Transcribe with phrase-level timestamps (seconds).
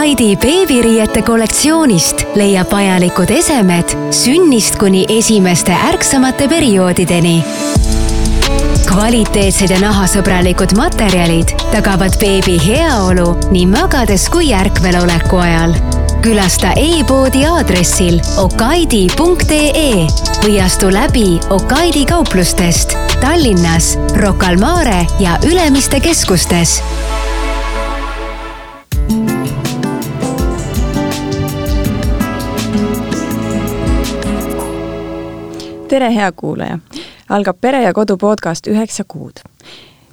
[0.00, 7.34] Okaidi beebiriiete kollektsioonist leiab vajalikud esemed sünnist kuni esimeste ärksamate perioodideni.
[8.88, 15.76] kvaliteetsed ja nahasõbralikud materjalid tagavad beebi heaolu nii magades kui ärkveloleku ajal
[16.24, 20.06] külasta e-poodi aadressil okaidi.ee
[20.46, 26.78] või astu läbi Okaidi kauplustest Tallinnas, Rocca al Mare ja Ülemiste keskustes
[35.90, 36.78] tere, hea kuulaja!
[37.28, 39.40] algab Pere ja Kodu podcast Üheksa kuud.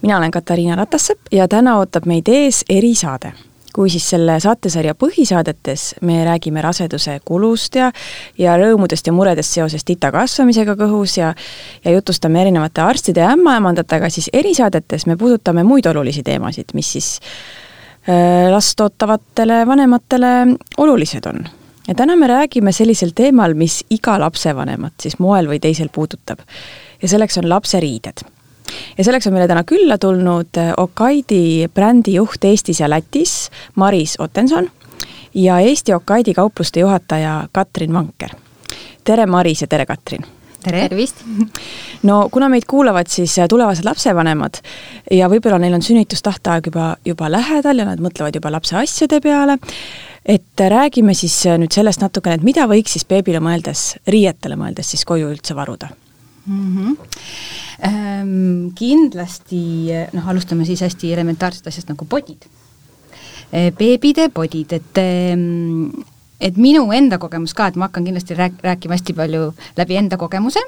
[0.02, 3.32] mina olen Katariina Ratassepp ja täna ootab meid ees erisaade.
[3.76, 7.92] kui siis selle saatesarja põhisaadetes me räägime raseduse kulust ja
[8.38, 11.36] ja rõõmudest ja muredest seoses tita kasvamisega kõhus ja
[11.86, 17.20] ja jutustame erinevate arstide ja ämmaemandatega, siis erisaadetes me puudutame muid olulisi teemasid, mis siis
[18.10, 21.46] äh, last ootavatele vanematele olulised on
[21.88, 26.40] ja täna me räägime sellisel teemal, mis iga lapsevanemat siis moel või teisel puudutab.
[27.02, 28.24] ja selleks on lapseriided.
[28.98, 34.16] ja selleks on meile täna külla tulnud äh, Okaidi brändi juht Eestis ja Lätis, Maris
[34.20, 34.70] Ottenson
[35.34, 38.30] ja Eesti Okaidi kaupluste juhataja Katrin Vanker.
[39.04, 40.37] tere, Maris ja tere, Katrin!
[40.64, 40.84] Tere!
[40.88, 41.22] tervist!
[42.08, 44.60] no kuna meid kuulavad siis tulevased lapsevanemad
[45.12, 49.58] ja võib-olla neil on sünnitustähtaeg juba, juba lähedal ja nad mõtlevad juba lapse asjade peale,
[50.26, 55.06] et räägime siis nüüd sellest natukene, et mida võiks siis beebile mõeldes, riietele mõeldes siis
[55.08, 55.92] koju üldse varuda
[56.46, 56.76] mm?
[56.76, 56.98] -hmm.
[57.78, 62.48] Ähm, kindlasti noh, alustame siis hästi elementaarsest asjast nagu podid
[63.52, 63.72] e,.
[63.72, 65.92] beebide podid, et ehm,
[66.42, 70.18] et minu enda kogemus ka, et ma hakkan kindlasti rääk-, rääkima hästi palju läbi enda
[70.18, 70.62] kogemuse,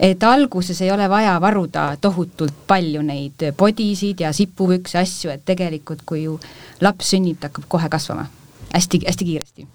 [0.00, 6.06] et alguses ei ole vaja varuda tohutult palju neid podisid ja sipupükse, asju, et tegelikult
[6.06, 6.38] kui ju
[6.80, 8.26] laps sünnib, ta hakkab kohe kasvama
[8.72, 9.66] hästi-hästi kiiresti.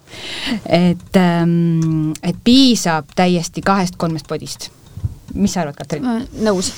[0.69, 4.71] et ähm,, et piisab täiesti kahest-kolmest podist
[5.33, 6.05] mis sa arvad, Katrin?
[6.43, 6.71] nõus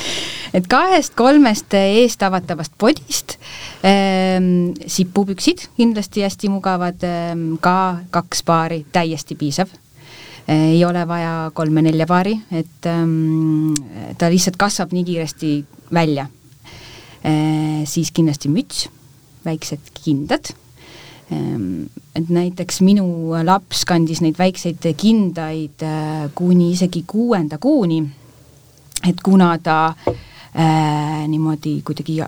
[0.56, 3.36] et kahest-kolmest eest avatavast podist
[3.86, 10.72] ähm, sipupüksid kindlasti hästi mugavad ähm,, ka kaks paari täiesti piisav äh,.
[10.76, 13.74] ei ole vaja kolme-nelja paari, et ähm,
[14.18, 15.52] ta lihtsalt kasvab nii kiiresti
[15.92, 16.26] välja
[17.24, 17.84] äh,.
[17.84, 18.88] siis kindlasti müts,
[19.44, 20.54] väiksed kindad
[21.30, 23.06] et näiteks minu
[23.46, 28.02] laps kandis neid väikseid kindaid äh, kuni isegi kuuenda kuuni,
[29.08, 32.20] et kuna ta äh, niimoodi kuidagi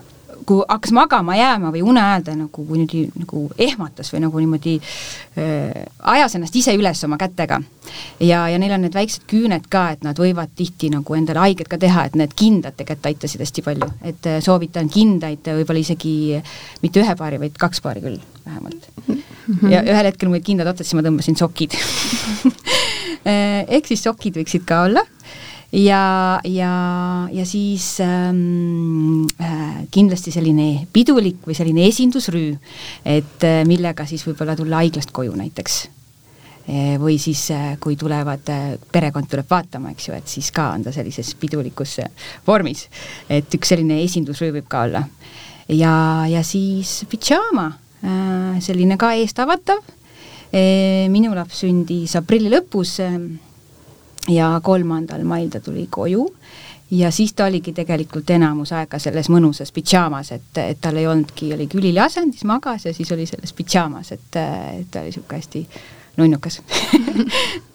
[0.45, 4.75] kui hakkas magama jääma või une ajal ta nagu niimoodi nagu ehmatas või nagu niimoodi
[4.79, 5.85] äh,
[6.15, 7.61] ajas ennast ise üles oma kätega.
[8.19, 11.71] ja, ja neil on need väiksed küüned ka, et nad võivad tihti nagu endale haiget
[11.71, 16.15] ka teha, et need kindad tegelikult aitasid hästi palju, et äh, soovitan kindaid võib-olla isegi
[16.83, 19.17] mitte ühe paari, vaid kaks paari küll vähemalt mm.
[19.47, 19.71] -hmm.
[19.71, 21.75] ja ühel hetkel mul kindad otsas, siis ma tõmbasin sokid
[23.25, 25.05] äh, ehk siis sokid võiksid ka olla
[25.73, 26.73] ja, ja,
[27.31, 32.53] ja siis ähm, äh, kindlasti selline pidulik või selline esindusrüü,
[33.05, 35.79] et äh, millega siis võib-olla tulla haiglast koju näiteks
[36.67, 36.97] e,.
[37.01, 40.85] või siis äh,, kui tulevad äh,, perekond tuleb vaatama, eks ju, et siis ka on
[40.85, 42.87] ta sellises pidulikus äh, vormis.
[43.29, 45.07] et üks selline esindusrüü võib ka olla.
[45.69, 45.95] ja,
[46.29, 47.82] ja siis pidžaama äh,,
[48.59, 49.79] selline ka eestavatav
[50.51, 51.07] e,.
[51.09, 53.17] minu laps sündis aprilli lõpus äh,
[54.33, 56.27] ja kolmandal mail ta tuli koju
[56.91, 61.53] ja siis ta oligi tegelikult enamus aega selles mõnusas pidžaamas, et, et tal ei olnudki,
[61.55, 65.67] oli küliliasendis, magas ja siis oli selles pidžaamas, et, et ta oli niisugune hästi
[66.17, 66.61] nunnukas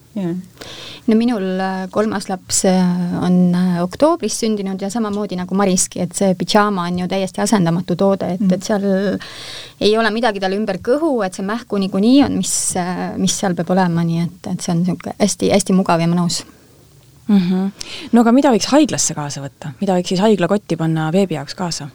[1.08, 2.82] no minul äh, kolmas laps äh,
[3.24, 7.96] on äh, oktoobris sündinud ja samamoodi nagu Mariski, et see pidžaama on ju täiesti asendamatu
[7.96, 8.84] toode, et mm., et seal
[9.80, 12.54] ei ole midagi talle ümber kõhu, et see mähku niikuinii on, mis,
[13.16, 16.42] mis seal peab olema, nii et, et see on niisugune hästi-hästi mugav ja mõnus
[17.28, 17.38] mm.
[17.38, 17.70] -hmm.
[18.12, 21.88] no aga mida võiks haiglasse kaasa võtta, mida võiks siis haiglakotti panna beebi jaoks kaasa?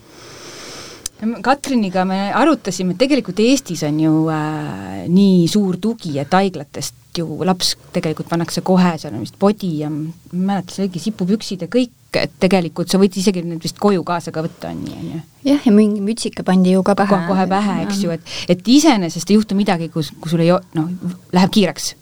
[1.43, 7.75] Katriniga me arutasime, tegelikult Eestis on ju äh, nii suur tugi, et haiglatest ju laps
[7.93, 11.69] tegelikult pannakse kohe, seal on vist podi ja ma ei mäleta, see oligi sipupüksid ja
[11.71, 15.09] kõik, et tegelikult sa võid isegi need vist koju kaasa ka võtta, on nii, on
[15.13, 15.21] ju.
[15.51, 17.21] jah, ja mingi mütsika pandi ju ka pähe.
[17.29, 20.91] kohe pähe, eks ju, et, et iseenesest ei juhtu midagi, kus, kui sul ei noh,
[21.35, 21.93] läheb kiireks.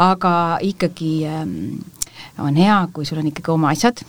[0.00, 1.56] aga ikkagi ähm,
[2.38, 4.04] on hea, kui sul on ikkagi oma asjad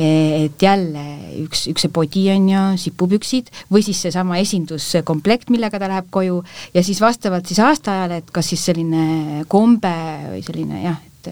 [0.00, 1.04] et jälle
[1.44, 6.40] üks, üks see podi on ju, sipupüksid või siis seesama esinduskomplekt, millega ta läheb koju
[6.74, 9.94] ja siis vastavalt siis aastaajale, et kas siis selline kombe
[10.30, 11.30] või selline jah, et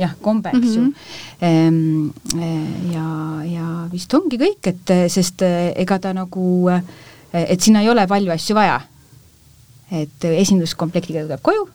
[0.00, 0.94] jah, kombe, eks mm
[1.42, 2.12] -hmm.
[2.12, 2.92] ju.
[2.94, 3.08] ja,
[3.44, 6.70] ja vist ongi kõik, et sest ega ta nagu,
[7.32, 8.80] et sinna ei ole palju asju vaja
[9.90, 11.66] et esinduskomplektiga tuleb koju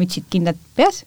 [0.00, 1.02] mütsid kindlad peas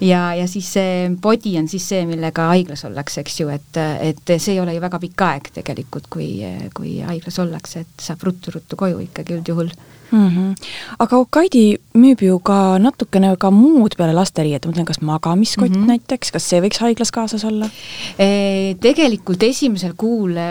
[0.00, 4.36] ja, ja siis see body on siis see, millega haiglas ollakse, eks ju, et, et
[4.36, 6.30] see ei ole ju väga pikk aeg tegelikult, kui,
[6.74, 9.72] kui haiglas ollakse, et saab ruttu-ruttu koju ikkagi üldjuhul
[10.14, 10.28] mm.
[10.28, 10.54] -hmm.
[10.98, 15.82] aga Okaidi müüb ju ka natukene ka muud peale lasteriiete, ma mõtlen, kas magamiskott mm
[15.82, 15.92] -hmm.
[15.94, 17.70] näiteks, kas see võiks haiglas kaasas olla
[18.18, 18.74] e,?
[18.80, 20.48] Tegelikult esimesel kuul e,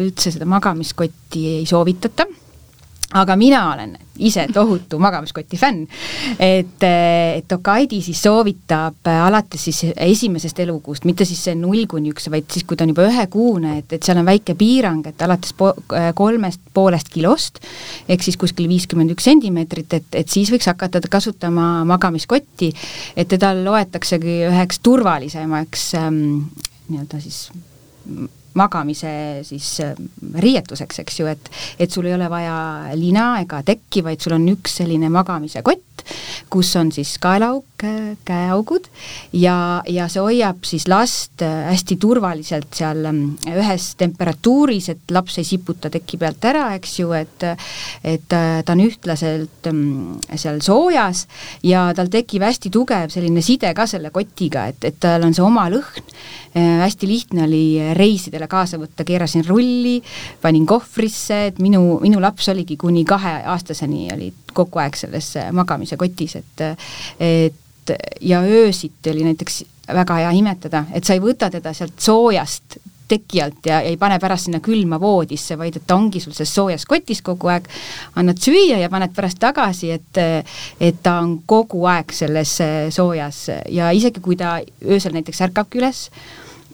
[0.00, 2.26] üldse seda magamiskotti ei soovitata
[3.20, 5.82] aga mina olen ise tohutu magamiskoti fänn,
[6.40, 12.30] et, et Okaidi siis soovitab alates siis esimesest elukuust, mitte siis see null kuni üks,
[12.32, 15.52] vaid siis, kui ta on juba ühekuune, et, et seal on väike piirang, et alates
[15.56, 15.74] po-,
[16.16, 17.60] kolmest poolest kilost,
[18.08, 22.72] ehk siis kuskil viiskümmend üks sentimeetrit, et, et siis võiks hakata kasutama magamiskotti,
[23.16, 26.24] et teda loetaksegi üheks turvalisemaks ähm,
[26.88, 27.46] nii-öelda siis
[28.56, 29.10] magamise
[29.46, 29.96] siis äh,
[30.42, 31.50] riietuseks, eks ju, et
[31.80, 36.04] et sul ei ole vaja lina ega tekki, vaid sul on üks selline magamise kott,
[36.52, 37.64] kus on siis kaelaauk,
[38.26, 38.86] käeaugud
[39.36, 43.22] ja, ja see hoiab siis last äh, hästi turvaliselt seal ähm,
[43.52, 48.76] ühes temperatuuris, et laps ei siputa teki pealt ära, eks ju, et et äh, ta
[48.76, 51.26] on ühtlaselt ähm, seal soojas
[51.66, 55.44] ja tal tekib hästi tugev selline side ka selle kotiga, et, et tal on see
[55.44, 56.04] oma lõhn
[56.56, 60.00] Äh, hästi lihtne oli reisidele kaasa võtta, keerasin rulli,
[60.42, 66.36] panin kohvrisse, et minu, minu laps oligi kuni kaheaastaseni oli kogu aeg selles magamise kotis,
[66.40, 66.66] et
[67.20, 69.62] et ja öösiti oli näiteks
[69.94, 72.78] väga hea imetada, et sa ei võta teda sealt soojast
[73.08, 76.54] teki alt ja ei pane pärast sinna külma voodisse, vaid et ta ongi sul selles
[76.54, 77.68] soojas kotis kogu aeg,
[78.18, 80.22] annad süüa ja paned pärast tagasi, et
[80.80, 82.56] et ta on kogu aeg selles
[82.94, 83.44] soojas.
[83.70, 86.08] Ja isegi kui ta öösel näiteks ärkabki üles,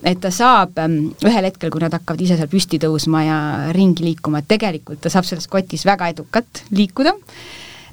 [0.03, 3.37] et ta saab ähm, ühel hetkel, kui nad hakkavad ise seal püsti tõusma ja
[3.75, 7.15] ringi liikuma, et tegelikult ta saab selles kotis väga edukalt liikuda.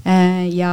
[0.01, 0.73] Äh, ja,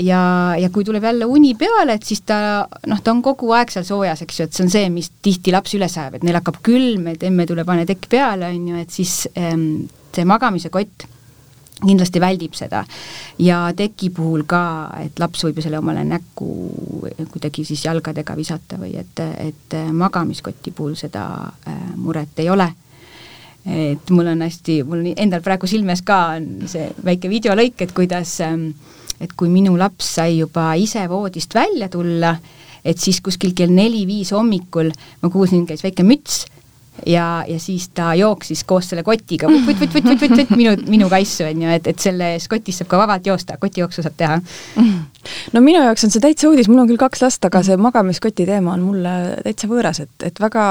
[0.00, 0.20] ja,
[0.56, 3.84] ja kui tuleb jälle uni peale, et siis ta noh, ta on kogu aeg seal
[3.84, 6.62] soojas, eks ju, et see on see, mis tihti lapsi üles ajab, et neil hakkab
[6.64, 9.84] külm, et emme tule pane tekk peale, on ju, et siis ähm,
[10.16, 11.04] see magamise kott
[11.86, 12.84] kindlasti väldib seda.
[13.38, 14.62] ja teki puhul ka,
[15.04, 16.48] et laps võib ju selle omale näkku
[17.32, 21.26] kuidagi siis jalgadega visata või et, et magamiskoti puhul seda
[21.68, 22.70] äh, muret ei ole
[23.64, 28.36] et mul on hästi, mul endal praegu silmes ka on see väike videolõik, et kuidas,
[28.44, 28.72] ähm,
[29.20, 32.34] et kui minu laps sai juba ise voodist välja tulla,
[32.84, 34.92] et siis kuskil kell neli-viis hommikul
[35.22, 36.44] ma kuulsin, käis väike müts
[37.06, 41.88] ja, ja siis ta jooksis koos selle kotiga vutt-vutt-vutt-vutt-vutt minu, minu kaissu, on ju, et,
[41.90, 44.38] et selles kotis saab ka vabalt joosta, kotijooksu saab teha.
[45.54, 48.46] no minu jaoks on see täitsa uudis, mul on küll kaks last, aga see magamiskoti
[48.48, 49.14] teema on mulle
[49.44, 50.66] täitsa võõras, et, et väga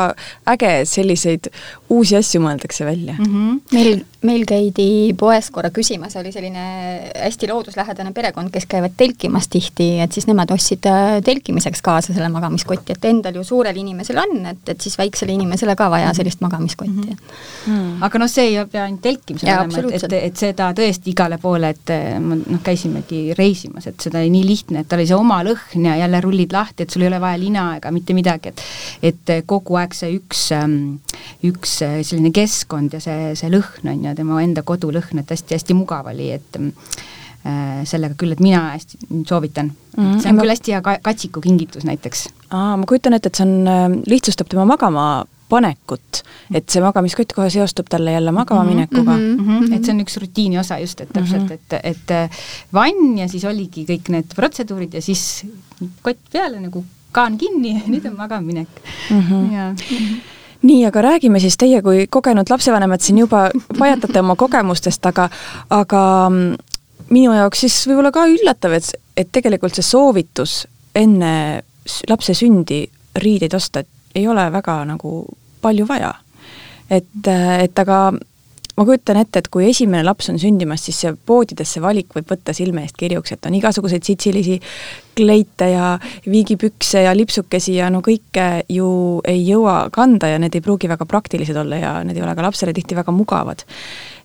[0.54, 1.50] äge, selliseid
[1.94, 3.26] uusi asju mõeldakse välja mm.
[3.26, 3.60] -hmm.
[3.74, 4.88] meil, meil käidi
[5.20, 6.66] poes korra küsimas, oli selline
[7.18, 12.30] hästi looduslähedane perekond, kes käivad telkimas tihti, et siis nemad ostsid äh, telkimiseks kaasa selle
[12.34, 16.42] magamiskotti, et endal ju suurel inimesel on, et, et siis väiksele inimesele ka vaja sellist
[16.42, 17.18] magamiskotti mm.
[17.66, 18.04] -hmm.
[18.08, 21.70] aga noh, see ei pea ainult telkimisel olema, et, et, et seda tõesti igale poole,
[21.76, 25.90] et äh, noh, käisimegi reisimas, et seda nii lihtne, et tal oli see oma lõhn
[25.90, 29.34] ja jälle rullid lahti, et sul ei ole vaja lina ega mitte midagi, et et
[29.50, 30.78] kogu aeg see üks, ähm,
[31.46, 35.78] üks äh, selline keskkond ja see, see lõhn on ju, tema enda kodulõhn, et hästi-hästi
[35.78, 39.00] mugav oli, et äh, sellega küll, et mina hästi
[39.30, 40.04] soovitan mm.
[40.04, 40.22] -hmm.
[40.22, 42.28] see on küll hästi hea ka katsiku kingitus näiteks.
[42.50, 46.24] aa, ma kujutan ette, et see on, äh, lihtsustab tema magama panekut,
[46.54, 49.06] et see magamiskott kohe seostub talle jälle magama mhm, mm.
[49.06, 49.76] -hmm, mm -hmm.
[49.76, 51.80] et see on üks rutiini osa just, et täpselt mm, -hmm.
[51.84, 55.46] et, et vann ja siis oligi kõik need protseduurid ja siis
[56.02, 58.70] kott peale nagu kaan kinni ja nüüd on magaminek
[59.10, 59.20] mm.
[59.20, 59.54] -hmm.
[59.54, 60.22] ja mm -hmm
[60.64, 65.30] nii, aga räägime siis teie kui kogenud lapsevanemad siin juba pajatate oma kogemustest, aga,
[65.70, 66.56] aga mm,
[67.10, 70.64] minu jaoks siis võib-olla ka üllatav, et, et tegelikult see soovitus
[70.96, 71.34] enne
[72.10, 72.86] lapse sündi
[73.20, 75.26] riideid osta, et ei ole väga nagu
[75.62, 76.14] palju vaja.
[76.90, 78.12] et, et aga
[78.74, 82.32] ma kujutan ette, et kui esimene laps on sündimas, siis see poodides see valik võib
[82.34, 84.58] võtta silme eest kirjuks, et on igasuguseid sitsilisi
[85.14, 85.92] kleite ja
[86.26, 88.88] viigipükse ja lipsukesi ja no kõike ju
[89.30, 92.46] ei jõua kanda ja need ei pruugi väga praktilised olla ja need ei ole ka
[92.48, 93.62] lapsele tihti väga mugavad.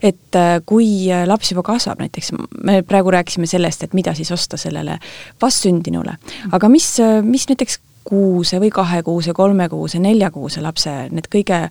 [0.02, 2.32] et äh, kui laps juba kasvab näiteks,
[2.64, 4.96] me praegu rääkisime sellest, et mida siis osta sellele
[5.42, 6.16] vastsündinule,
[6.52, 11.66] aga mis, mis näiteks kuuse või kahekuuse, kolmekuuse, neljakuuse lapse need kõige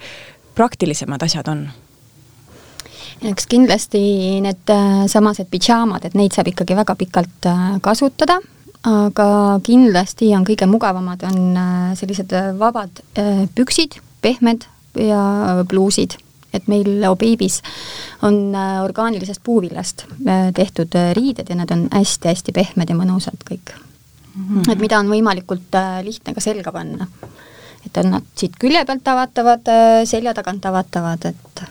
[0.58, 1.68] praktilisemad asjad on?
[3.26, 4.00] eks kindlasti
[4.46, 8.38] need äh, samased pidžaamad, et neid saab ikkagi väga pikalt äh, kasutada,
[8.86, 9.28] aga
[9.66, 13.02] kindlasti on kõige mugavamad, on äh, sellised vabad
[13.58, 16.20] püksid, pehmed ja pluusid
[16.54, 17.60] et meil Obeibis
[18.26, 23.76] on orgaanilisest puuvillast äh, tehtud riided ja need on hästi-hästi pehmed ja mõnusad kõik
[24.38, 24.62] mm.
[24.62, 24.72] -hmm.
[24.72, 27.08] et mida on võimalikult lihtne ka selga panna.
[27.86, 29.70] et on nad siit külje pealt avatavad,
[30.06, 31.64] selja tagant avatavad, et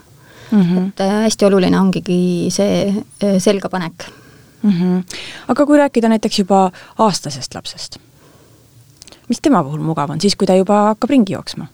[0.50, 0.88] mm, -hmm.
[0.88, 3.04] et hästi oluline ongigi see
[3.38, 4.10] selgapanek
[4.62, 4.70] mm.
[4.70, 5.18] -hmm.
[5.48, 7.98] aga kui rääkida näiteks juba aastasest lapsest,
[9.28, 11.66] mis tema puhul mugav on, siis kui ta juba hakkab ringi jooksma?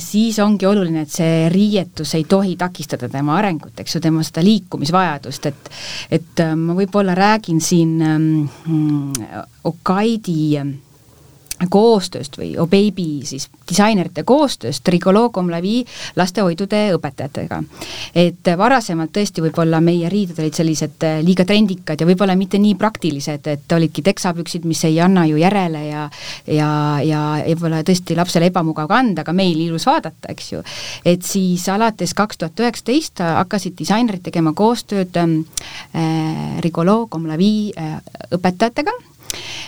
[0.00, 4.40] Siis ongi oluline, et see riietus ei tohi takistada tema arengut, eks ju, tema seda
[4.46, 5.70] liikumisvajadust, et
[6.16, 9.12] et äh, ma võib-olla räägin siin ähm,
[9.64, 10.72] Okaidi äh,
[11.70, 15.82] koostööst või Obaby siis disainerite koostööst Rigologom Lavi
[16.16, 17.62] lastehoidude õpetajatega.
[18.14, 22.74] et varasemalt tõesti võib-olla meie riided olid sellised äh, liiga trendikad ja võib-olla mitte nii
[22.80, 26.08] praktilised, et olidki teksapüksid, mis ei anna ju järele ja
[26.46, 26.70] ja,
[27.04, 30.62] ja võib-olla tõesti lapsele ebamugav kanda, aga meil ilus vaadata, eks ju.
[31.04, 37.98] et siis alates kaks tuhat üheksateist hakkasid disainerid tegema koostööd äh, Rigologom Lavi äh,
[38.34, 38.94] õpetajatega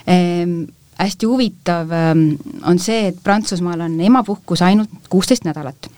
[0.08, 0.66] ähm,
[0.98, 2.28] hästi huvitav ähm,
[2.64, 5.90] on see, et Prantsusmaal on emapuhkus ainult kuusteist nädalat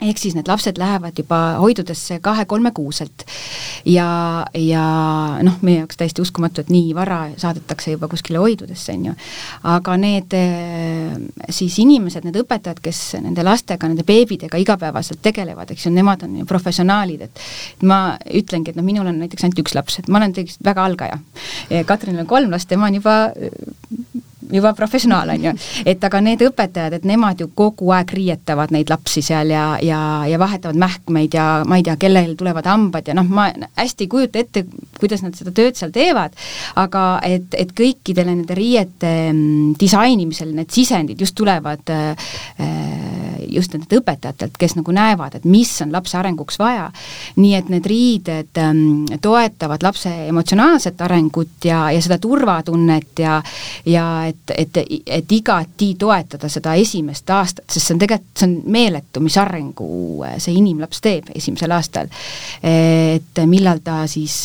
[0.00, 3.24] ehk siis need lapsed lähevad juba hoidudesse kahe-kolmekuuselt.
[3.84, 4.84] ja, ja
[5.42, 9.14] noh, meie jaoks täiesti uskumatu, et nii vara saadetakse juba kuskile hoidudesse, on ju.
[9.74, 11.16] aga need eh,
[11.50, 16.40] siis inimesed, need õpetajad, kes nende lastega, nende beebidega igapäevaselt tegelevad, eks ju, nemad on
[16.40, 20.20] ju professionaalid, et ma ütlengi, et noh, minul on näiteks ainult üks laps, et ma
[20.20, 21.20] olen tegelikult väga algaja.
[21.86, 23.16] Katrinil on kolm last, tema on juba
[24.52, 25.54] juba professionaal, on ju.
[25.86, 30.00] et aga need õpetajad, et nemad ju kogu aeg riietavad neid lapsi seal ja, ja,
[30.28, 34.12] ja vahetavad mähkmeid ja ma ei tea, kellel tulevad hambad ja noh, ma hästi ei
[34.12, 34.64] kujuta ette,
[35.00, 36.36] kuidas nad seda tööd seal teevad,
[36.80, 42.30] aga et, et kõikidele nende riiete mm, disainimisel need sisendid just tulevad äh,
[43.54, 46.90] just nendelt õpetajatelt, kes nagu näevad, et mis on lapse arenguks vaja.
[47.36, 53.40] nii et need riided ähm, toetavad lapse emotsionaalset arengut ja, ja seda turvatunnet ja
[53.86, 58.56] ja et, et, et igati toetada seda esimest aastat, sest see on tegelikult, see on
[58.72, 59.90] meeletu, mis arengu
[60.26, 62.10] äh, see inimlaps teeb esimesel aastal.
[62.62, 64.44] et millal ta siis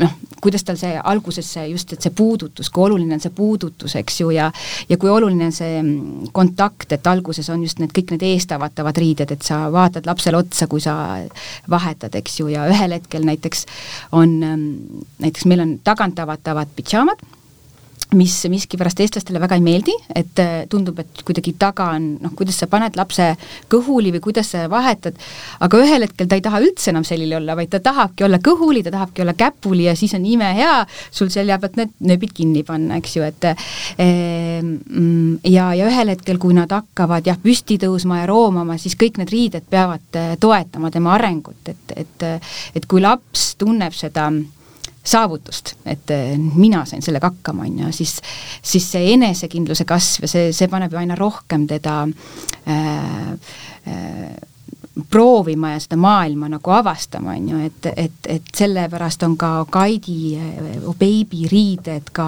[0.00, 3.94] noh, kuidas tal see alguses see just, et see puudutus, kui oluline on see puudutus,
[4.00, 4.50] eks ju, ja
[4.88, 8.96] ja kui oluline on see mm, kontakt, et alguses on just need kõik need eestavatavad
[8.96, 10.94] riided, et sa vaatad lapsele otsa, kui sa
[11.70, 13.66] vahetad, eks ju, ja ühel hetkel näiteks
[14.12, 17.22] on, mm, näiteks meil on tagantavatavad pidžaamad
[18.16, 22.58] mis miskipärast eestlastele väga ei meeldi, et äh, tundub, et kuidagi taga on noh, kuidas
[22.60, 23.26] sa paned lapse
[23.70, 25.18] kõhuli või kuidas sa vahetad,
[25.60, 28.82] aga ühel hetkel ta ei taha üldse enam selline olla, vaid ta tahabki olla kõhuli,
[28.86, 33.00] ta tahabki olla käpuli ja siis on imehea sul selja pealt need nööbid kinni panna,
[33.00, 34.74] eks ju, et ehm,
[35.46, 39.32] ja, ja ühel hetkel, kui nad hakkavad jah, püsti tõusma ja roomama, siis kõik need
[39.32, 42.28] riided peavad äh, toetama tema arengut, et, et
[42.74, 44.28] et kui laps tunneb seda
[45.04, 48.18] saavutust, et eh, mina sain sellega hakkama, on ju, siis,
[48.62, 52.02] siis see enesekindluse kasv ja see, see paneb ju aina rohkem teda
[52.68, 53.32] äh,
[53.88, 54.49] äh,
[55.10, 60.34] proovima ja seda maailma nagu avastama, on ju, et, et, et sellepärast on ka Kaidi
[60.98, 62.26] Baby riided ka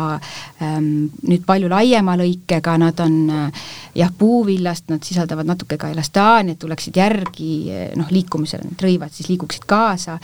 [0.62, 3.64] ähm, nüüd palju laiema lõikega, nad on äh,
[3.99, 7.52] jah, puuvillast, nad sisaldavad natuke ka elastaani, et tuleksid järgi
[7.99, 10.19] noh, liikumisel need rõivad siis liiguksid kaasa.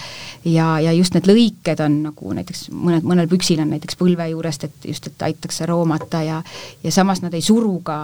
[0.47, 4.69] Ja, ja just need lõiked on nagu näiteks mõned, mõnel püksil on näiteks põlve juurest,
[4.69, 6.43] et just, et aitaks roomata ja
[6.85, 7.99] ja samas nad ei suru ka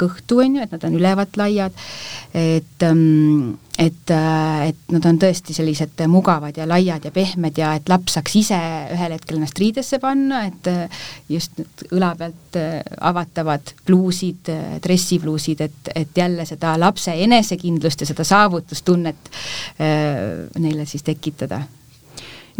[0.00, 1.84] kõhtu, on ju, et nad on ülevalt laiad,
[2.34, 7.72] et ähm, et, äh, et nad on tõesti sellised mugavad ja laiad ja pehmed ja
[7.78, 8.58] et laps saaks ise
[8.94, 14.50] ühel hetkel ennast riidesse panna, et äh, just need õla pealt äh, avatavad pluusid,
[14.84, 19.32] dressipluusid, et, et jälle seda lapse enesekindlust ja seda saavutustunnet
[19.78, 21.62] neile siis tekitada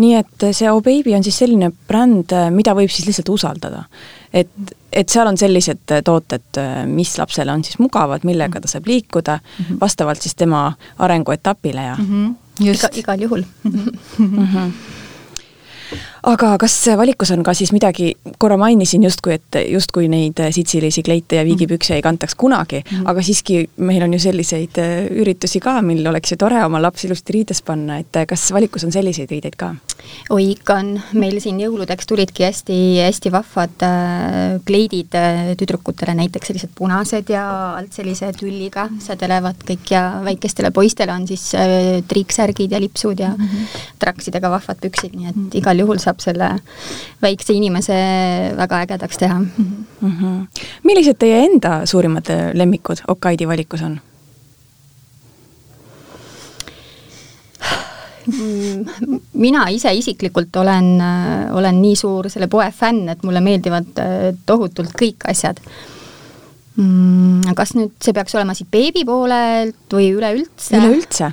[0.00, 3.84] nii et see Oh Baby on siis selline bränd, mida võib siis lihtsalt usaldada.
[4.34, 4.50] Et,
[4.92, 6.58] et seal on sellised tooted,
[6.90, 9.80] mis lapsele on siis mugavad, millega ta saab liikuda mm -hmm.
[9.80, 12.34] vastavalt siis tema arenguetapile ja mm -hmm.
[12.66, 12.84] Just.
[12.84, 13.88] Iga, igal juhul mm.
[14.18, 14.70] -hmm
[16.22, 21.36] aga kas valikus on ka siis midagi, korra mainisin justkui, et justkui neid sitsilisi kleite
[21.36, 23.10] ja viigipükse ei kantaks kunagi mm, -hmm.
[23.10, 27.04] aga siiski meil on ju selliseid äh, üritusi ka, mil oleks ju tore oma laps
[27.04, 29.74] ilusti riides panna, et äh, kas valikus on selliseid riideid ka?
[30.30, 35.16] oi, ikka on, meil siin jõuludeks tulidki hästi-hästi vahvad äh, kleidid
[35.58, 37.44] tüdrukutele, näiteks sellised punased ja
[37.78, 41.50] alt sellise tülliga sädelevad kõik ja väikestele poistele on siis
[42.08, 43.84] triiksärgid ja lipsud ja mm -hmm.
[43.98, 46.50] traksidega vahvad püksid, nii et igal juhul saab selle
[47.22, 47.96] väikse inimese
[48.56, 49.84] väga ägedaks teha mm.
[50.00, 50.64] -hmm.
[50.82, 54.00] millised teie enda suurimad lemmikud Okaidi valikus on?
[58.24, 58.84] Mm,
[59.32, 60.94] mina ise isiklikult olen,
[61.52, 64.00] olen nii suur selle poe fänn, et mulle meeldivad
[64.46, 65.60] tohutult kõik asjad
[66.76, 67.54] mm,.
[67.56, 70.78] kas nüüd see peaks olema siit beebi poolelt või üleüldse?
[70.78, 71.30] üleüldse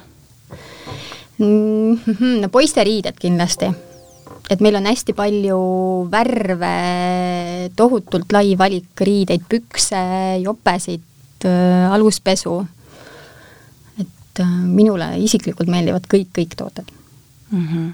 [1.41, 2.41] mm,?
[2.43, 3.71] no poiste riided kindlasti
[4.50, 5.60] et meil on hästi palju
[6.12, 6.74] värve,
[7.77, 10.01] tohutult lai valik riideid, pükse,
[10.43, 11.05] jopesid,
[11.45, 12.60] äh, aluspesu.
[14.00, 16.88] et äh, minule isiklikult meeldivad kõik, kõik tooted
[17.51, 17.67] mm.
[17.67, 17.89] -hmm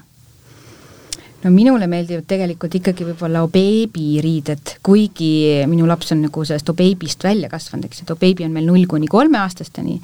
[1.44, 5.30] no minule meeldivad tegelikult ikkagi võib-olla beebiriided, kuigi
[5.70, 9.06] minu laps on nagu sellest beebist välja kasvanud, eks, et beebi on meil null kuni
[9.10, 10.00] kolmeaastasteni,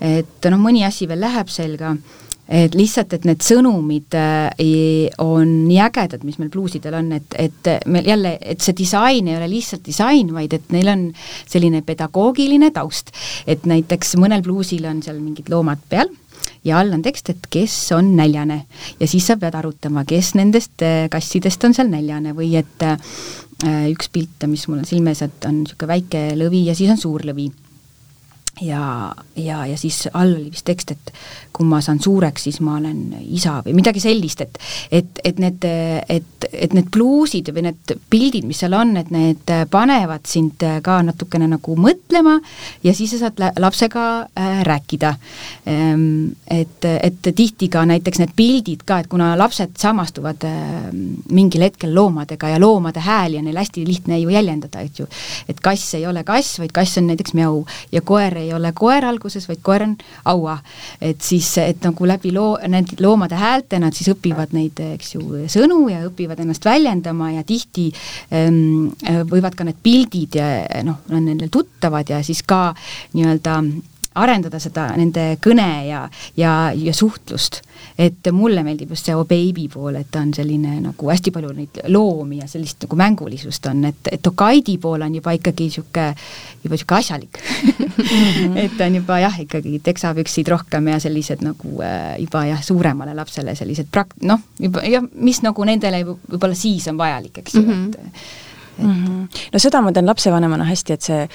[0.00, 1.96] et noh, mõni asi veel läheb selga
[2.48, 7.72] et lihtsalt, et need sõnumid äh, on nii ägedad, mis meil bluusidel on, et, et
[7.86, 11.04] meil jälle, et see disain ei ole lihtsalt disain, vaid et neil on
[11.44, 13.12] selline pedagoogiline taust.
[13.46, 16.08] et näiteks mõnel bluusil on seal mingid loomad peal
[16.64, 18.62] ja all on tekst, et kes on näljane.
[19.00, 22.98] ja siis sa pead arutama, kes nendest äh, kassidest on seal näljane või et äh,
[23.92, 27.00] üks pilt, mis mul on silme ees, et on niisugune väike lõvi ja siis on
[27.00, 27.50] suur lõvi
[28.62, 31.12] ja, ja, ja siis all oli vist tekst, et
[31.52, 34.58] kui ma saan suureks, siis ma olen isa või midagi sellist, et
[34.92, 35.64] et, et need,
[36.08, 40.98] et, et need bluusid või need pildid, mis seal on, et need panevad sind ka
[41.06, 42.36] natukene nagu mõtlema
[42.84, 44.04] ja siis sa saad lapsega
[44.38, 45.14] äh, rääkida
[45.68, 46.36] ähm,.
[46.50, 50.88] et, et tihti ka näiteks need pildid ka, et kuna lapsed samastuvad äh,
[51.34, 55.08] mingil hetkel loomadega ja loomade hääli on neil hästi lihtne ju jäljendada, et ju,
[55.48, 58.72] et kass ei ole kass, vaid kass on näiteks mjau ja koer ei ei ole
[58.76, 59.94] koer alguses, vaid koer on
[60.32, 60.58] aua.
[61.00, 65.44] et siis, et nagu läbi loo, need loomade häälte nad siis õpivad neid, eks ju,
[65.50, 67.90] sõnu ja õpivad ennast väljendama ja tihti
[68.34, 68.88] ähm,
[69.30, 72.72] võivad ka need pildid ja noh, on neile tuttavad ja siis ka
[73.14, 73.60] nii-öelda
[74.18, 76.04] arendada seda nende kõne ja,
[76.36, 77.62] ja, ja suhtlust
[77.98, 81.50] et mulle meeldib just see Oh Baby pool, et ta on selline nagu hästi palju
[81.56, 86.08] neid loomi ja sellist nagu mängulisust on, et, et Tokaidi pool on juba ikkagi niisugune,
[86.62, 87.40] juba niisugune asjalik
[88.64, 93.16] et ta on juba jah, ikkagi teksapüksid rohkem ja sellised nagu äh, juba jah, suuremale
[93.18, 97.64] lapsele sellised prak-, noh, juba jah, mis nagu nendele võib-olla siis on vajalik, eks ju
[97.64, 97.88] mm, -hmm.
[97.88, 98.46] et
[98.78, 99.40] et mm -hmm.
[99.52, 101.28] no seda ma tean lapsevanemana hästi, et see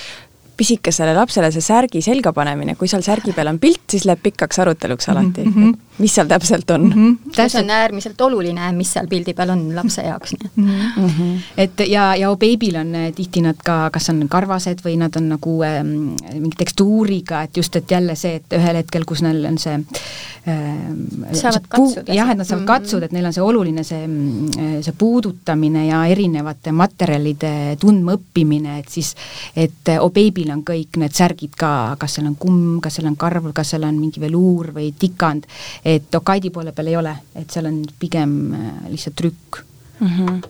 [0.57, 4.59] pisikesele lapsele see särgi selga panemine, kui seal särgi peal on pilt, siis läheb pikaks
[4.63, 5.77] aruteluks alati mm, -hmm.
[5.97, 6.93] Mis seal täpselt on mm.
[6.93, 7.47] -hmm.
[7.47, 11.09] see on äärmiselt oluline, mis seal pildi peal on lapse jaoks, nii mm.
[11.09, 11.39] -hmm.
[11.57, 15.29] et ja, ja beebil on eh, tihti nad ka, kas on karvased või nad on
[15.29, 19.57] nagu äh, mingi tekstuuriga, et just, et jälle see, et ühel hetkel, kus neil on
[19.57, 22.13] see äh, saavad katsuda.
[22.13, 22.73] jah, et nad saavad mm -hmm.
[22.73, 28.89] katsuda, et neil on see oluline, see, mm, see puudutamine ja erinevate materjalide tundmaõppimine, et
[28.89, 29.15] siis,
[29.55, 33.15] et O Baby'l on kõik need särgid ka, kas seal on kumm, kas seal on
[33.15, 35.45] karv, kas seal on mingi veluur või tikand,
[35.85, 39.63] et Okaidi poole peal ei ole, et seal on pigem äh, lihtsalt trükk
[39.99, 40.07] mm.
[40.07, 40.41] -hmm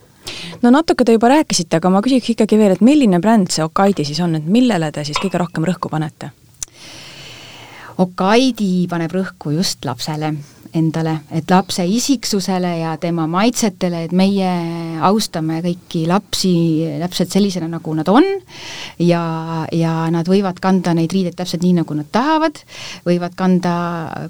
[0.61, 4.05] no natuke te juba rääkisite, aga ma küsiks ikkagi veel, et milline bränd see Okaidi
[4.05, 6.31] siis on, et millele te siis kõige rohkem rõhku panete?
[7.97, 10.33] Okaidi paneb rõhku just lapsele
[10.77, 14.49] endale, et lapse isiksusele ja tema maitsetele, et meie
[15.05, 16.53] austame kõiki lapsi
[17.01, 18.25] täpselt sellisena, nagu nad on.
[19.01, 19.23] Ja,
[19.73, 22.61] ja nad võivad kanda neid riideid täpselt nii, nagu nad tahavad,
[23.05, 23.75] võivad kanda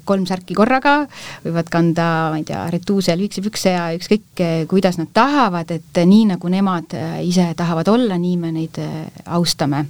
[0.08, 1.04] kolm särki korraga,
[1.46, 6.04] võivad kanda, ma ei tea, retuuse ja lühikese pükse ja ükskõik, kuidas nad tahavad, et
[6.04, 8.82] nii, nagu nemad ise tahavad olla, nii me neid
[9.24, 9.86] austame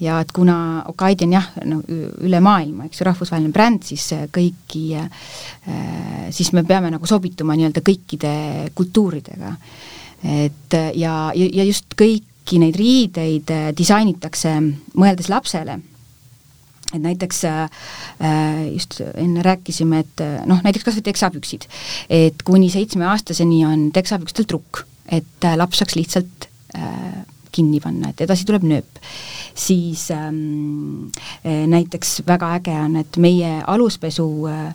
[0.00, 4.84] ja et kuna Okaidi on jah, no üle maailma, eks ju, rahvusvaheline bränd, siis kõiki,
[4.98, 8.32] äh, siis me peame nagu sobituma nii-öelda kõikide
[8.78, 9.54] kultuuridega.
[10.24, 14.56] et ja, ja just kõiki neid riideid äh, disainitakse
[14.94, 15.78] mõeldes lapsele
[16.88, 17.68] et näiteks äh,
[18.72, 21.66] just enne rääkisime, et noh, näiteks kas või teksapüksid,
[22.08, 28.46] et kuni seitsmeaastaseni on teksapükstel trukk, et laps saaks lihtsalt äh, kinni panna, et edasi
[28.48, 29.00] tuleb nööp.
[29.58, 31.08] siis ähm,
[31.42, 34.68] eh, näiteks väga äge on, et meie aluspesu äh,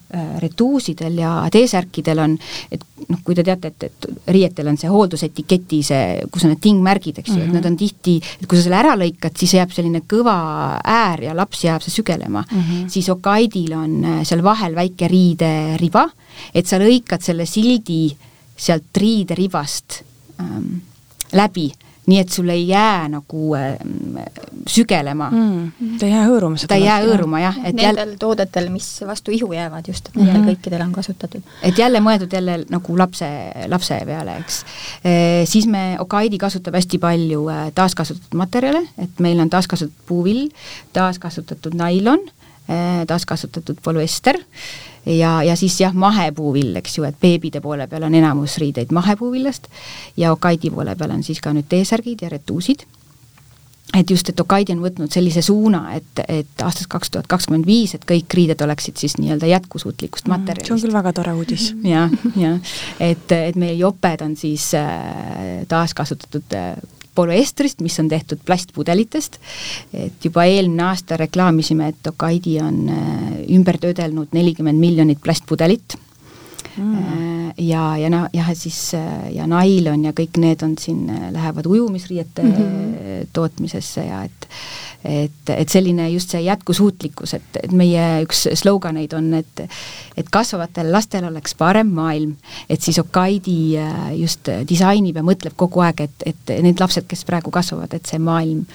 [0.44, 2.34] retuusidel ja T-särkidel on,
[2.72, 6.62] et noh, kui te teate, et, et riietel on see hooldusetiketi see, kus on need
[6.64, 7.48] tingmärgid, eks ju mm, -hmm.
[7.48, 10.36] et nad on tihti, et kui sa selle ära lõikad, siis jääb selline kõva
[10.84, 12.90] äär ja laps jääb see sügelema mm, -hmm.
[12.90, 16.10] siis Okaidil on äh, seal vahel väike riideriba,
[16.54, 18.16] et sa lõikad selle sildi
[18.58, 20.04] sealt riideribast
[20.40, 20.82] ähm,
[21.34, 21.72] läbi
[22.06, 23.78] nii et sul ei jää nagu äh,
[24.68, 25.96] sügelema mm,.
[26.00, 26.68] ta ei jää hõõruma.
[26.68, 30.20] ta ei jää hõõruma jah, et Nendel jälle toodetel, mis vastu ihu jäävad just, et
[30.20, 30.50] nendel mm.
[30.52, 31.56] kõikidel on kasutatud.
[31.63, 33.30] et jälle mõeldud jälle nagu lapse,
[33.72, 34.62] lapse peale, eks
[35.04, 35.16] e,.
[35.50, 40.48] siis me, Okaidi kasutab hästi palju äh, taaskasutatud materjale, et meil on taaskasutatud puuvill,
[40.94, 42.24] taaskasutatud nailon
[43.08, 44.38] taaskasutatud polüester
[45.06, 49.67] ja, ja siis jah, mahepuuvill, eks ju, et beebide poole peal on enamus riideid mahepuuvillast
[50.17, 52.86] ja Okaidi poole peal on siis ka nüüd T-särgid ja retuusid
[53.93, 57.93] et just, et Okaidi on võtnud sellise suuna, et, et aastast kaks tuhat kakskümmend viis,
[57.93, 60.71] et kõik riided oleksid siis nii-öelda jätkusuutlikust materjalist.
[60.71, 61.69] see on küll väga tore uudis.
[61.93, 62.73] jah, jah,
[63.04, 66.73] et, et meie joped on siis äh, taaskasutatud äh,
[67.15, 69.39] polüestrist, mis on tehtud plastpudelitest,
[69.93, 75.97] et juba eelmine aasta reklaamisime, et Okaidi on äh, ümber töödelnud nelikümmend miljonit plastpudelit
[76.78, 77.54] mm.
[77.58, 78.80] ja, ja noh, jah, et siis
[79.34, 83.28] ja nailon ja kõik need on siin, lähevad ujumisriiete mm -hmm.
[83.34, 84.47] tootmisesse ja et
[85.04, 89.63] et, et selline just see jätkusuutlikkus, et, et meie üks sloganeid on, et
[90.18, 92.36] et kasvavatel lastel oleks parem maailm,
[92.70, 97.26] et siis Okaidi äh, just disainib ja mõtleb kogu aeg, et, et need lapsed, kes
[97.28, 98.66] praegu kasvavad, et see maailm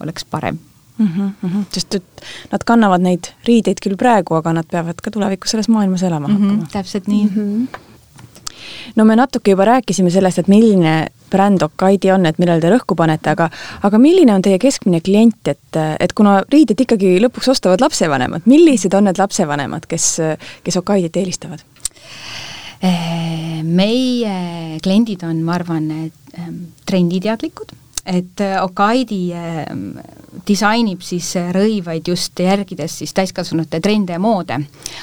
[0.00, 0.58] oleks parem
[0.98, 1.08] mm.
[1.08, 5.68] -hmm, sest et nad kannavad neid riideid küll praegu, aga nad peavad ka tulevikus selles
[5.68, 6.68] maailmas elama mm -hmm, hakkama.
[6.72, 7.30] täpselt nii mm.
[7.36, 7.78] -hmm.
[8.96, 10.94] No me natuke juba rääkisime sellest, et milline
[11.30, 13.48] bränd Okaidi on, et millele te rõhku panete, aga
[13.86, 18.94] aga milline on teie keskmine klient, et, et kuna riided ikkagi lõpuks ostavad lapsevanemad, millised
[18.94, 20.10] on need lapsevanemad, kes,
[20.64, 21.64] kes Okaidit eelistavad?
[23.64, 24.32] meie
[24.84, 25.86] kliendid on, ma arvan,
[26.84, 27.72] trenditeadlikud
[28.06, 29.96] et äh, Okaidi ähm,
[30.46, 34.58] disainib siis äh, rõivaid just järgides siis täiskasvanute trende ja moode.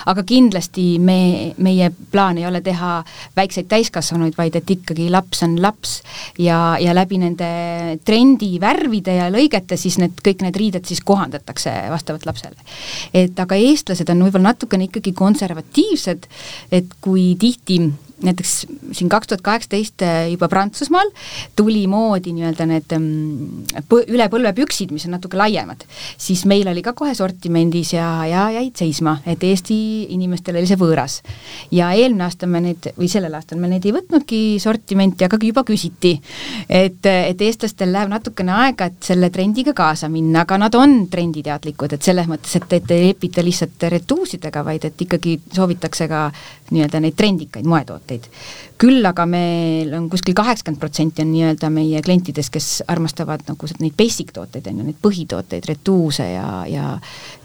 [0.06, 3.00] aga kindlasti me, meie plaan ei ole teha
[3.36, 5.96] väikseid täiskasvanuid, vaid et ikkagi laps on laps
[6.38, 7.50] ja, ja läbi nende
[8.06, 12.70] trendi värvide ja lõigete siis need, kõik need riided siis kohandatakse vastavalt lapsele.
[13.14, 16.30] et aga eestlased on võib-olla natukene ikkagi konservatiivsed,
[16.72, 17.82] et kui tihti
[18.23, 18.53] näiteks
[18.91, 21.10] siin kaks tuhat kaheksateist äh, juba Prantsusmaal
[21.55, 23.81] tuli moodi nii-öelda need mm,
[24.12, 25.84] üle põlve püksid, mis on natuke laiemad,
[26.21, 29.77] siis meil oli ka kohe sortimendis ja, ja jäid seisma, et Eesti
[30.15, 31.19] inimestele oli see võõras.
[31.71, 35.63] ja eelmine aasta me neid, või sellel aastal me neid ei võtnudki sortimenti, aga juba
[35.67, 36.13] küsiti.
[36.69, 41.93] et, et eestlastel läheb natukene aega, et selle trendiga kaasa minna, aga nad on trenditeadlikud,
[41.95, 46.27] et selles mõttes, et, et ei lepita lihtsalt retuusidega, vaid et ikkagi soovitakse ka
[46.71, 48.11] nii-öelda neid trendikaid moetooteid.
[48.82, 53.95] Küll aga meil on kuskil kaheksakümmend protsenti on nii-öelda meie klientidest, kes armastavad nagu neid
[53.97, 56.91] basic tooteid, on ju, neid põhitooteid, retuuse ja, ja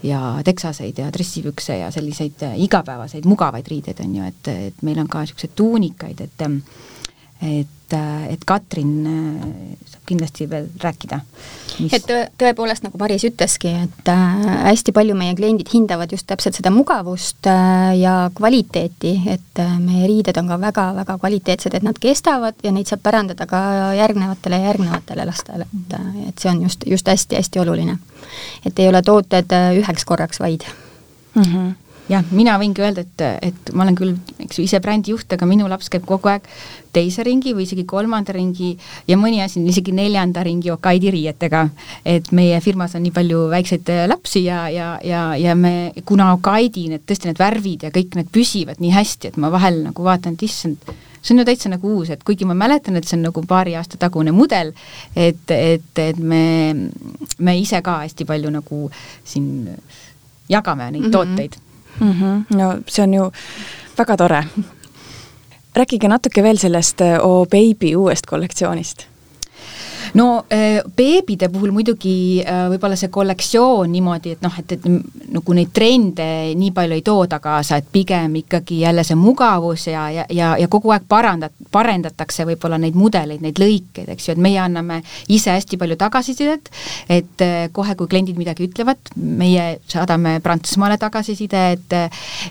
[0.03, 5.09] ja teksaseid ja dressipükse ja selliseid igapäevaseid mugavaid riideid, on ju, et, et meil on
[5.11, 6.47] ka niisuguseid tuunikaid, et
[7.37, 11.19] et et, et Katrin äh, saab kindlasti veel rääkida.
[11.93, 12.07] et
[12.39, 17.47] tõepoolest, nagu Maris ütleski, et äh, hästi palju meie kliendid hindavad just täpselt seda mugavust
[17.47, 22.89] äh, ja kvaliteeti, et meie riided on ka väga-väga kvaliteetsed, et nad kestavad ja neid
[22.89, 23.61] saab pärandada ka
[23.97, 25.97] järgnevatele ja järgnevatele lastele, et,
[26.29, 27.97] et see on just, just hästi-hästi oluline.
[28.65, 30.63] et ei ole tooted üheks korraks vaid
[31.35, 31.43] mm.
[31.43, 31.75] -hmm
[32.11, 35.67] jah, mina võingi öelda, et, et ma olen küll, eks ju, ise brändijuht, aga minu
[35.69, 36.45] laps käib kogu aeg
[36.95, 38.71] teise ringi või isegi kolmanda ringi
[39.09, 41.67] ja mõni asi on isegi neljanda ringi Okaidi riietega.
[42.05, 46.87] et meie firmas on nii palju väikseid lapsi ja, ja, ja, ja me, kuna Okaidi
[46.93, 50.37] need tõesti need värvid ja kõik need püsivad nii hästi, et ma vahel nagu vaatan,
[50.37, 50.89] et issand,
[51.21, 53.75] see on ju täitsa nagu uus, et kuigi ma mäletan, et see on nagu paari
[53.75, 54.73] aasta tagune mudel,
[55.15, 56.73] et, et, et me,
[57.37, 58.87] me ise ka hästi palju nagu
[59.27, 59.67] siin
[60.47, 61.11] jagame neid mm -hmm.
[61.11, 61.66] tooteid
[61.99, 62.11] mm.
[62.11, 62.57] -hmm.
[62.57, 63.31] no see on ju
[63.97, 64.43] väga tore.
[65.75, 69.07] rääkige natuke veel sellest O oh Baby uuest kollektsioonist
[70.13, 74.85] no äh, beebide puhul muidugi äh, võib-olla see kollektsioon niimoodi, et noh, et, et
[75.33, 80.07] nagu neid trende nii palju ei tooda kaasa, et pigem ikkagi jälle see mugavus ja,
[80.13, 84.43] ja, ja, ja kogu aeg parandat-, parendatakse võib-olla neid mudeleid, neid lõikeid, eks ju, et
[84.43, 85.01] meie anname
[85.33, 86.71] ise hästi palju tagasisidet,
[87.09, 91.95] et äh, kohe, kui kliendid midagi ütlevad, meie saadame Prantsusmaale tagasiside, et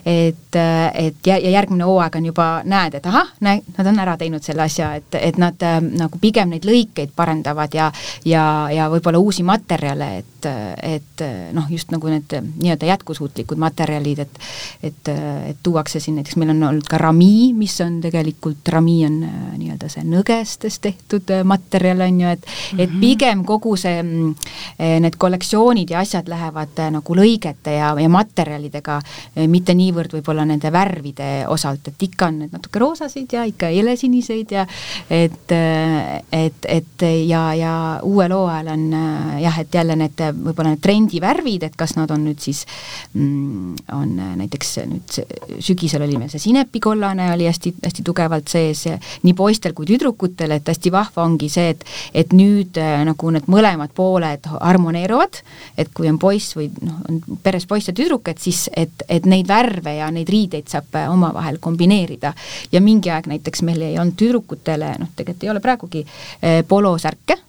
[0.07, 4.15] et, et ja, ja järgmine hooaeg on juba, näed, et ahah, näe, nad on ära
[4.19, 7.91] teinud selle asja, et, et nad nagu pigem neid lõikeid parendavad arendavad ja
[8.25, 10.47] ja, ja võib-olla uusi materjale, et,
[10.83, 11.23] et
[11.55, 14.39] noh, just nagu need nii-öelda jätkusuutlikud materjalid, et
[14.83, 15.09] et,
[15.49, 19.19] et tuuakse siin näiteks, meil on olnud ka rami, mis on tegelikult, rami on
[19.57, 22.81] nii-öelda see nõgestest tehtud materjal, on ju, et mm -hmm.
[22.83, 22.99] et mhm.
[22.99, 24.03] pigem kogu see,
[24.77, 29.01] need kollektsioonid ja asjad lähevad nagu lõigete ja, ja materjalidega,
[29.47, 34.51] mitte niivõrd võib-olla nende värvide osalt, et ikka on need natuke roosasid ja ikka helesiniseid
[34.51, 34.67] ja
[35.09, 35.51] et,
[36.31, 37.73] et, et ja ja, ja
[38.03, 42.25] uuel hooajal on äh, jah, et jälle need võib-olla need trendivärvid, et kas nad on
[42.27, 42.63] nüüd siis
[43.13, 45.19] mm, on näiteks nüüd
[45.63, 48.85] sügisel oli meil see sinepikollane oli hästi, hästi tugevalt sees
[49.23, 51.85] nii poistel kui tüdrukutel, et hästi vahva ongi see, et
[52.17, 55.41] et nüüd äh, nagu need mõlemad pooled harmoneeruvad,
[55.77, 59.27] et kui on poiss või noh, on peres poiss ja tüdruk, et siis, et, et
[59.29, 62.33] neid värve ja neid riideid saab äh, omavahel kombineerida.
[62.71, 66.03] ja mingi aeg näiteks meil ei olnud tüdrukutele, noh, tegelikult ei ole praegugi
[66.41, 66.63] eh,
[67.25, 67.43] polosärke,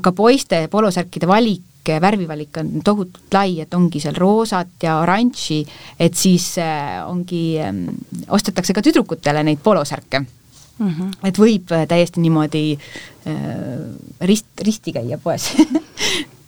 [0.00, 1.66] aga poiste polosärkide valik
[2.00, 5.64] värvivalik on tohutult lai, et ongi seal roosat ja oranži,
[5.98, 7.56] et siis eh, ongi,
[8.28, 10.88] ostetakse ka tüdrukutele neid polosärke mm.
[10.88, 11.10] -hmm.
[11.24, 12.78] et võib täiesti niimoodi
[14.20, 15.50] rist, risti käia poes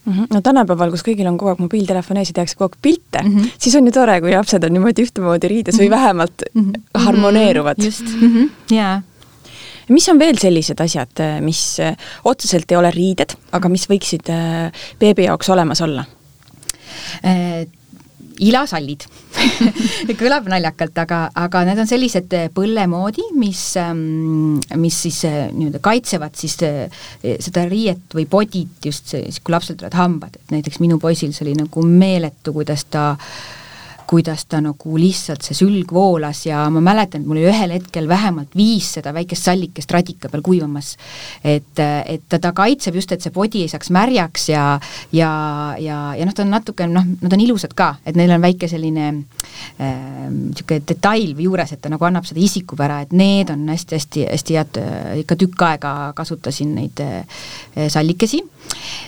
[0.04, 0.26] Mm -hmm.
[0.34, 3.36] no tänapäeval, kus kõigil on kogu aeg mobiiltelefon ees ja tehakse kogu aeg pilte mm,
[3.36, 3.50] -hmm.
[3.58, 5.84] siis on ju tore, kui lapsed on niimoodi ühtemoodi riides mm -hmm.
[5.84, 5.94] või mhm.
[5.94, 7.04] vähemalt mm -hmm.
[7.04, 7.84] harmoneeruvad.
[7.84, 8.74] just mm, -hmm.
[8.74, 9.02] jaa
[9.88, 11.62] mis on veel sellised asjad, mis
[12.28, 16.04] otseselt ei ole riided, aga mis võiksid äh, beebi jaoks olemas olla?
[17.26, 17.64] Äh,
[18.42, 19.04] ilasallid
[20.20, 25.82] kõlab naljakalt, aga, aga need on sellised eh, põlle moodi, mis, ähm, mis siis nii-öelda
[25.84, 30.98] kaitsevad siis seda riiet või bodit just siis, kui lapsel tulevad hambad, et näiteks minu
[31.02, 33.61] poisil see oli nagu meeletu, kuidas ta äh,
[34.12, 38.08] kuidas ta nagu lihtsalt, see sülg voolas ja ma mäletan, et mul oli ühel hetkel
[38.10, 40.96] vähemalt viis seda väikest sallikest radika peal kuivamas.
[41.44, 44.64] et, et ta, ta kaitseb just, et see podi ei saaks märjaks ja,
[45.16, 45.30] ja,
[45.80, 48.68] ja, ja noh, ta on natuke noh, nad on ilusad ka, et neil on väike
[48.68, 54.58] selline niisugune äh, detail juures, et ta nagu annab seda isikupära, et need on hästi-hästi-hästi
[54.58, 54.80] head,
[55.22, 57.22] ikka tükk aega kasutasin neid äh,
[57.88, 58.42] sallikesi,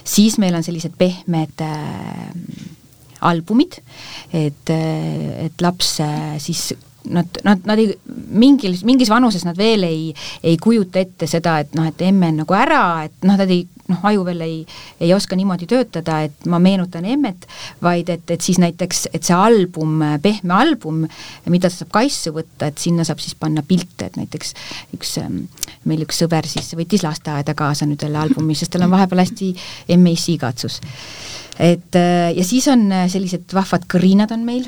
[0.05, 2.73] siis meil on sellised pehmed äh,
[3.25, 3.79] albumid,
[4.33, 6.73] et, et laps äh, siis
[7.05, 7.93] nad, nad, nad ei,
[8.33, 10.09] mingil, mingis vanuses nad veel ei,
[10.43, 13.67] ei kujuta ette seda, et noh, et emme on nagu ära, et noh, nad ei,
[13.90, 14.57] noh, aju veel ei,
[15.03, 17.47] ei oska niimoodi töötada, et ma meenutan emmet,
[17.85, 21.05] vaid et, et siis näiteks, et see album, pehme album,
[21.53, 24.55] mida saab kaisu võtta, et sinna saab siis panna pilte, et näiteks
[24.97, 25.44] üks, ähm,
[25.88, 29.53] meil üks sõber siis võttis lasteaeda kaasa nüüd jälle albumi, sest tal on vahepeal hästi
[30.01, 30.81] MAC katsus.
[31.61, 34.64] Et äh, ja siis on äh, sellised vahvad kõrinad on meil,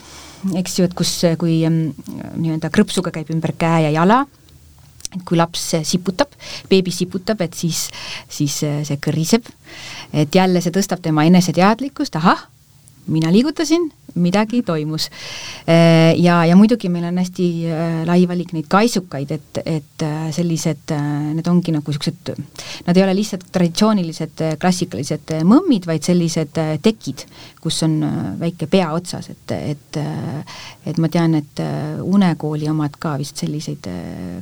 [0.58, 4.22] eks ju, et kus, äh, kui mm, nii-öelda krõpsuga käib ümber käe ja jala,
[5.24, 6.34] kui laps siputab,
[6.70, 7.88] beebi siputab, et siis,
[8.28, 9.46] siis see kõriseb.
[10.12, 12.46] et jälle see tõstab tema eneseteadlikkust, ahah,
[13.06, 15.10] mina liigutasin, midagi toimus.
[15.68, 20.28] Äh, ja, ja muidugi meil on hästi äh, lai valik neid kaisukaid, et, et äh,
[20.34, 20.94] sellised,
[21.36, 22.32] need ongi nagu niisugused,
[22.86, 27.26] nad ei ole lihtsalt traditsioonilised klassikalised mõmmid, vaid sellised tekid,
[27.62, 27.98] kus on
[28.40, 30.00] väike pea otsas, et, et
[30.86, 31.60] et ma tean, et
[32.04, 33.88] Unekooli omad ka vist selliseid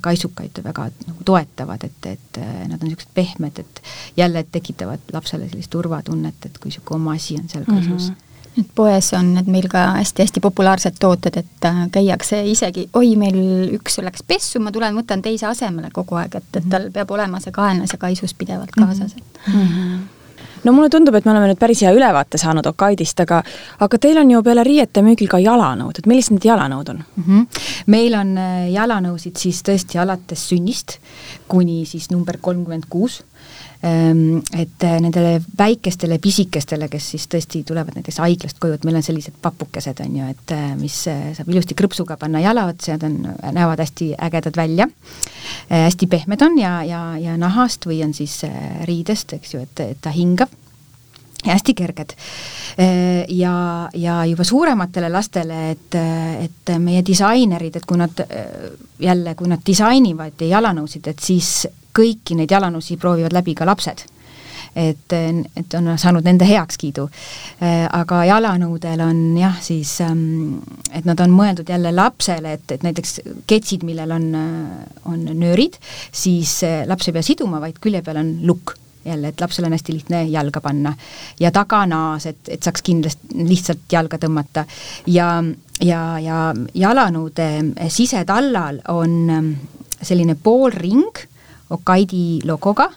[0.04, 3.82] kaisukaid väga nagu toetavad, et, et nad on niisugused pehmed, et
[4.18, 8.14] jälle tekitavad lapsele sellist turvatunnet, et kui niisugune oma asi on seal kaisus mm.
[8.14, 13.14] -hmm et poes on need meil ka hästi-hästi populaarsed tooted, et äh, käiakse isegi, oi,
[13.20, 13.38] meil
[13.78, 17.42] üks läks pessu, ma tulen, võtan teise asemele kogu aeg, et, et tal peab olema
[17.42, 19.62] see kaenlas ja kaisus pidevalt kaasas, et mm.
[19.62, 20.02] -hmm
[20.64, 23.42] no mulle tundub, et me oleme nüüd päris hea ülevaate saanud Okaidist, aga
[23.84, 27.24] aga teil on ju peale riiete müügil ka jalanõud, et millised need jalanõud on mm?
[27.26, 27.46] -hmm.
[27.86, 30.98] meil on äh, jalanõusid siis tõesti alates sünnist
[31.48, 33.22] kuni siis number kolmkümmend kuus
[33.84, 39.04] et äh, nendele väikestele pisikestele, kes siis tõesti tulevad näiteks haiglast koju, et meil on
[39.04, 43.04] sellised papukesed, on ju, et äh, mis äh, saab ilusti krõpsuga panna jala otsa nad
[43.10, 43.18] on,
[43.52, 44.88] näevad hästi ägedad välja,
[45.68, 48.40] hästi pehmed on ja, ja, ja nahast või on siis
[48.88, 50.52] riidest, eks ju, et, et ta hingab
[51.44, 52.14] hästi kerged.
[53.28, 53.54] Ja,
[53.94, 58.24] ja juba suurematele lastele, et, et meie disainerid, et kui nad
[58.98, 64.02] jälle, kui nad disainivad jalanõusid, et siis kõiki neid jalanõusid proovivad läbi ka lapsed
[64.76, 67.06] et, et on saanud nende heakskiidu.
[67.98, 70.60] aga jalanõudel on jah, siis, ähm,
[70.92, 74.30] et nad on mõeldud jälle lapsele, et, et näiteks ketsid, millel on,
[75.10, 75.78] on nöörid,
[76.12, 79.92] siis laps ei pea siduma, vaid külje peal on lukk jälle, et lapsel on hästi
[79.92, 80.94] lihtne jalga panna.
[81.40, 84.64] ja taganaas, et, et saaks kindlasti lihtsalt jalga tõmmata.
[85.06, 85.44] Ja,
[85.80, 87.48] ja, ja jalanõude
[87.88, 89.52] sisetallal on ähm,
[90.02, 91.24] selline poolring
[91.70, 92.90] Okaidi logoga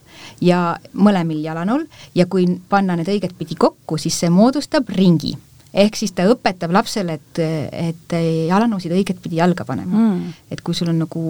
[0.44, 5.38] ja mõlemil jalanõul ja kui panna need õigetpidi kokku, siis see moodustab ringi
[5.78, 8.16] ehk siis ta õpetab lapsele, et, et
[8.50, 10.36] jalanõusid õigetpidi jalga panema mm..
[10.54, 11.24] et kui sul on nagu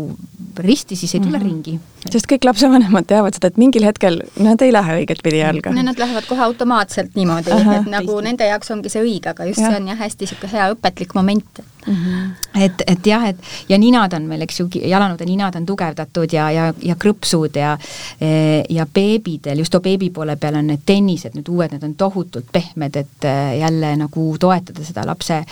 [0.63, 1.65] risti, siis ei tule mm -hmm.
[1.67, 2.12] ringi.
[2.12, 5.73] sest kõik lapsevanemad teavad seda, et mingil hetkel nad ei lähe õigetpidi jalga.
[5.75, 9.62] no nad lähevad kohe automaatselt niimoodi, et nagu nende jaoks ongi see õige, aga just
[9.62, 9.71] ja.
[9.71, 11.63] see on jah, hästi niisugune hea õpetlik moment.
[11.88, 11.93] Mm.
[11.93, 12.63] -hmm.
[12.63, 13.38] et, et jah, et
[13.69, 17.78] ja ninad on meil, eks ju, jalanõude ninad on tugevdatud ja, ja, ja krõpsud ja
[18.69, 22.95] ja beebidel, just beebi poole peal on need tennised, nüüd uued, need on tohutult pehmed,
[22.95, 23.28] et
[23.60, 25.43] jälle nagu toetada seda lapse,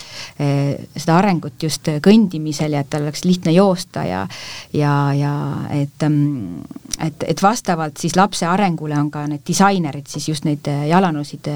[0.98, 4.28] seda arengut just kõndimisel ja et tal oleks lihtne joosta ja
[4.74, 5.34] ja, ja
[5.70, 6.04] et,
[7.06, 11.52] et, et vastavalt siis lapse arengule on ka need disainerid siis just neid jalanõusid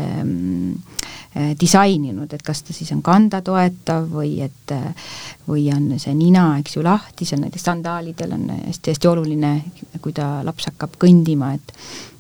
[1.38, 4.69] Äh, disaininud, et kas ta siis on kanda toetav või et
[5.48, 9.52] või on see nina, eks ju, lahti, see on näiteks sandaalidel on hästi-hästi oluline,
[10.04, 11.76] kui ta laps hakkab kõndima, et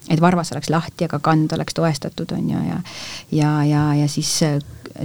[0.09, 2.77] et varvas oleks lahti, aga kand oleks toestatud, on ju, ja
[3.31, 4.57] ja, ja, ja siis äh,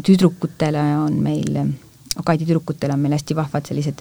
[0.03, 1.59] tüdrukutele on meil,
[2.15, 3.99] Okaidi tüdrukutel on meil hästi vahvad sellised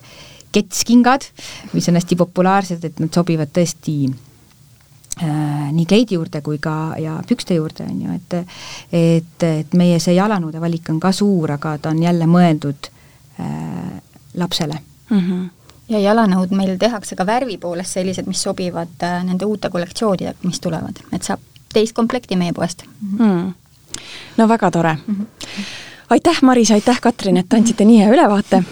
[0.54, 1.26] ketskingad,
[1.74, 3.98] mis on hästi populaarsed, et nad sobivad tõesti
[5.22, 8.34] Äh, nii kleidi juurde kui ka, ja pükste juurde, on ju, et
[8.98, 13.03] et, et meie see jalanõude valik on ka suur, aga ta on jälle mõeldud äh,
[14.34, 15.20] lapsele mm.
[15.20, 15.50] -hmm
[15.90, 20.62] ja jalanõud meil tehakse ka värvi poolest sellised, mis sobivad äh, nende uute kollektsioonidega, mis
[20.64, 21.42] tulevad, et saab
[21.74, 23.18] teist komplekti meie poest mm.
[23.18, 24.00] -hmm.
[24.38, 25.16] no väga tore mm.
[25.16, 25.66] -hmm.
[26.10, 28.64] aitäh, Maris, aitäh, Katrin, et andsite nii hea ülevaate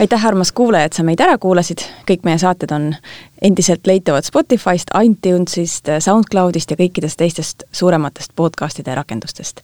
[0.00, 1.78] aitäh, armas kuulaja, et sa meid ära kuulasid,
[2.10, 2.94] kõik meie saated on
[3.42, 9.60] endiselt leitavad Spotify'st, iTunes'ist, SoundCloud'ist ja kõikidest teistest suurematest podcast'ide rakendustest.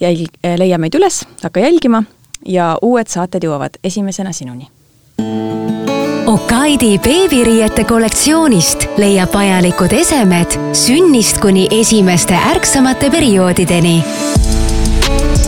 [0.00, 2.02] jälg-, leia meid üles, hakka jälgima
[2.46, 4.68] ja uued saated jõuavad esimesena sinuni.
[6.30, 13.96] Okaidi beebiriiete kollektsioonist leiab vajalikud esemed sünnist kuni esimeste ärksamate perioodideni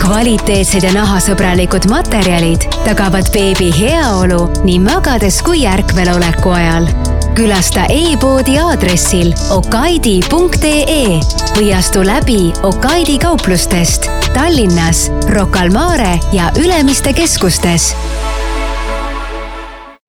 [0.03, 6.89] kvaliteetsed ja nahasõbralikud materjalid tagavad beebi heaolu nii magades kui ärkveloleku ajal.
[7.33, 11.19] Külasta e-poodi aadressil okaidi.ee
[11.57, 17.93] või astu läbi Okaidi kauplustest Tallinnas, Rocca al Mare ja Ülemiste keskustes